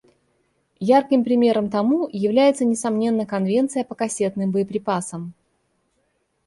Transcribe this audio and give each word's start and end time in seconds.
Ярким 0.95 1.23
примером 1.23 1.69
тому 1.69 2.09
является, 2.11 2.65
несомненно, 2.65 3.27
Конвенция 3.27 3.83
по 3.83 3.93
кассетным 3.93 4.49
боеприпасам. 4.49 5.35